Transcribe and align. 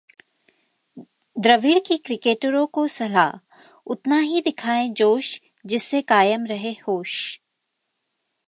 द्रविड़ 1.39 1.79
की 1.79 1.97
क्रिकेटरों 1.97 2.65
को 2.67 2.87
सलाह- 2.87 3.39
उतना 3.85 4.19
ही 4.19 4.41
दिखाएं 4.41 4.93
जोश, 4.93 5.41
जिससे 5.65 6.01
कायम 6.01 6.45
रहे 6.45 6.71
होश 6.87 7.41